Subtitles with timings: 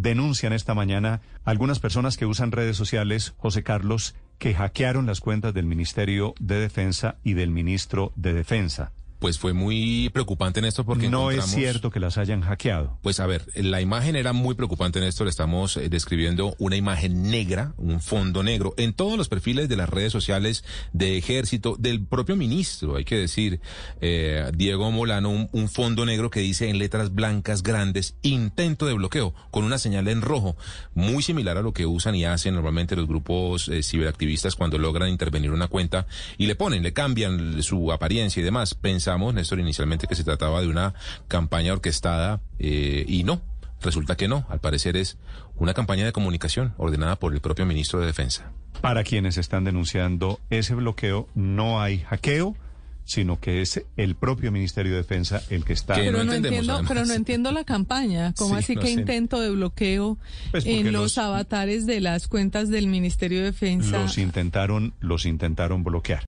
[0.00, 5.54] denuncian esta mañana algunas personas que usan redes sociales, José Carlos, que hackearon las cuentas
[5.54, 11.08] del Ministerio de Defensa y del Ministro de Defensa pues fue muy preocupante, Néstor, porque
[11.08, 12.98] no es cierto que las hayan hackeado.
[13.02, 15.28] Pues a ver, la imagen era muy preocupante, Néstor.
[15.28, 19.88] Estamos eh, describiendo una imagen negra, un fondo negro, en todos los perfiles de las
[19.88, 23.60] redes sociales de ejército, del propio ministro, hay que decir,
[24.00, 29.34] eh, Diego Molano, un, fondo negro que dice en letras blancas grandes, intento de bloqueo,
[29.50, 30.56] con una señal en rojo,
[30.94, 35.10] muy similar a lo que usan y hacen normalmente los grupos eh, ciberactivistas cuando logran
[35.10, 36.06] intervenir una cuenta
[36.38, 38.74] y le ponen, le cambian su apariencia y demás.
[39.08, 40.92] Pensamos, Néstor, inicialmente que se trataba de una
[41.28, 43.40] campaña orquestada eh, y no.
[43.80, 45.16] Resulta que no, al parecer es
[45.56, 48.52] una campaña de comunicación ordenada por el propio ministro de Defensa.
[48.82, 52.54] Para quienes están denunciando ese bloqueo, no hay hackeo,
[53.06, 55.94] sino que es el propio Ministerio de Defensa el que está.
[55.94, 58.34] pero, no, entiendo, pero no entiendo la campaña.
[58.36, 60.18] ¿Cómo así que intento de bloqueo
[60.50, 64.02] pues en los, avatares de las cuentas del Ministerio de Defensa?
[64.02, 66.26] Los intentaron, los intentaron bloquear.